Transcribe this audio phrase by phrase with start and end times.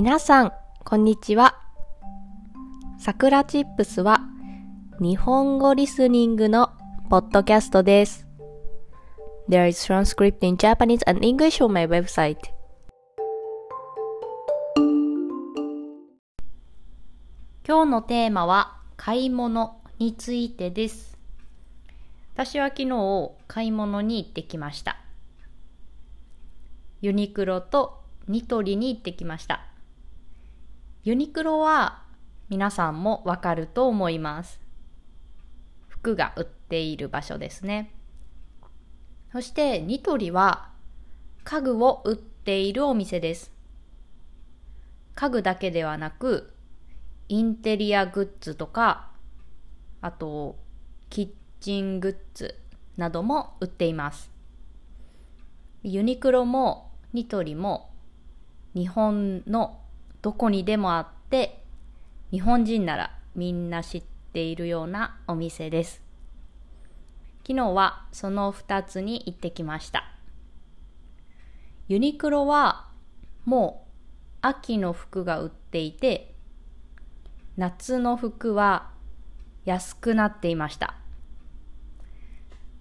[0.00, 0.52] 皆さん、
[0.84, 1.58] こんにちは。
[3.00, 4.20] さくらチップスは
[5.00, 6.70] 日本語リスニングの
[7.10, 8.24] ポッドキャストです。
[9.48, 12.36] There is transcript in Japanese and English on my website.
[17.66, 21.18] 今日のテーマは買い物についてです。
[22.34, 25.00] 私は昨日買い物に行ってきました。
[27.00, 29.67] ユニクロとニトリに行ってきました。
[31.08, 32.02] ユニクロは
[32.50, 34.60] 皆さんもわかると思います。
[35.88, 37.94] 服が売っている場所ですね。
[39.32, 40.68] そしてニトリは
[41.44, 43.50] 家具を売っているお店です。
[45.14, 46.52] 家具だけではなく、
[47.30, 49.08] インテリアグッズとか、
[50.02, 50.58] あと、
[51.08, 51.28] キッ
[51.60, 52.54] チングッズ
[52.98, 54.30] なども売っています。
[55.82, 57.94] ユニクロもニトリも
[58.74, 59.80] 日本の
[60.20, 61.62] どこにでもあって、
[62.30, 64.02] 日本人ならみんな知っ
[64.32, 66.02] ているようなお店です。
[67.46, 70.04] 昨日はその2つに行ってきました。
[71.86, 72.88] ユニクロは
[73.44, 73.88] もう
[74.42, 76.34] 秋の服が売っていて、
[77.56, 78.90] 夏の服は
[79.64, 80.96] 安くなっていました。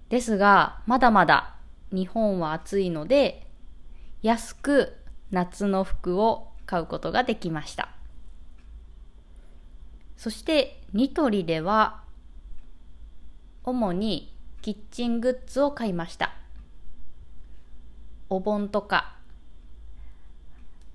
[0.09, 1.55] ですが、まだまだ
[1.91, 3.47] 日本は暑いので、
[4.21, 4.97] 安く
[5.31, 7.89] 夏の服を買うことができました。
[10.17, 12.03] そして、ニトリでは、
[13.63, 16.33] 主にキッチングッズを買いました。
[18.29, 19.15] お盆とか、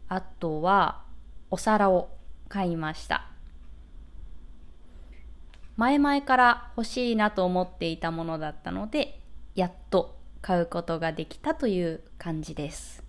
[0.08, 1.02] あとは
[1.50, 2.10] お皿を
[2.48, 3.26] 買いました。
[5.76, 9.20] 前々から欲しいなと思っていたものだったので、
[9.54, 13.02] やっと買うことができたという感じです。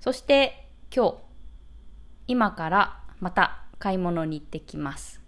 [0.00, 0.65] そして
[0.96, 1.14] 今日、
[2.26, 5.20] 今からまた買い物に行ってきます。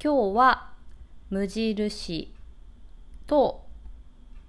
[0.00, 0.72] 今日は
[1.30, 2.32] 無印
[3.26, 3.66] と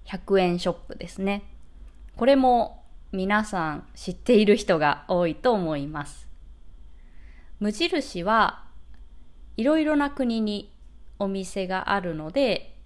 [0.04, 1.42] 100円ショップですね。
[2.14, 6.28] これも皆さん知っている人が多いと思います。
[7.58, 8.66] 無印は
[9.56, 10.72] いろいろな国に
[11.18, 12.76] お店があるので、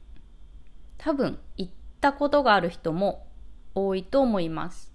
[0.97, 3.27] 多分行ったことがある人も
[3.75, 4.90] 多いと思います。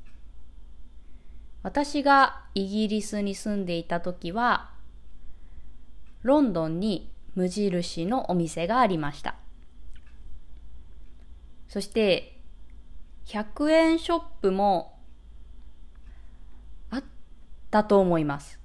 [1.66, 4.70] 私がイギリスに住んでいた時は、
[6.22, 9.34] ロンドンに無印のお店がありました。
[11.68, 12.40] そして、
[13.26, 15.00] 100円ショップも
[16.92, 17.04] あっ
[17.72, 18.60] たと思います。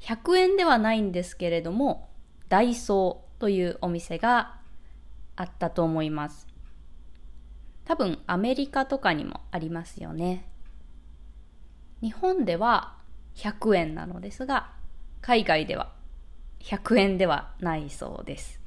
[0.00, 2.08] 100円ではないんですけれども、
[2.48, 4.56] ダイソーというお店が
[5.36, 6.46] あったと思います。
[7.84, 10.53] 多分アメリカとかにもありますよね。
[12.04, 12.98] 日本では
[13.34, 14.72] 100円なのですが、
[15.22, 15.90] 海外では
[16.60, 18.60] 100円ではないそうです。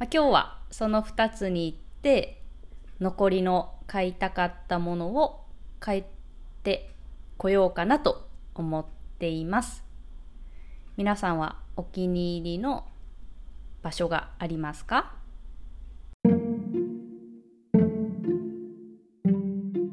[0.00, 2.42] まあ、今日はその2つに行って、
[2.98, 5.44] 残りの買いたかったものを
[5.78, 6.04] 買っ
[6.64, 6.90] て
[7.36, 8.84] こようかなと思っ
[9.20, 9.84] ています。
[10.96, 12.88] 皆さんはお気に入りの
[13.82, 15.14] 場所がありますか？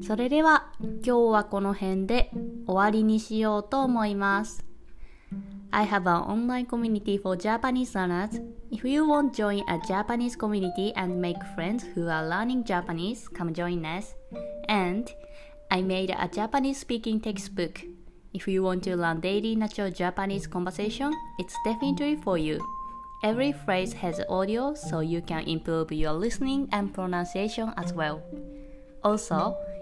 [0.03, 2.31] それでは今日はこの辺で
[2.67, 4.65] 終わりにしようと思います。
[5.71, 8.41] I have an online community for Japanese learners.
[8.71, 13.29] If you want to join a Japanese community and make friends who are learning Japanese,
[13.29, 14.15] come join us.
[14.69, 15.11] And
[15.71, 17.83] I made a Japanese speaking textbook.
[18.33, 22.61] If you want to learn daily natural Japanese conversation, it's definitely for you.
[23.23, 28.23] Every phrase has audio so you can improve your listening and pronunciation as well.
[29.03, 29.57] Also,